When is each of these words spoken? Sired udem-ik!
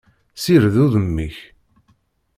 Sired 0.41 0.75
udem-ik! 0.83 1.37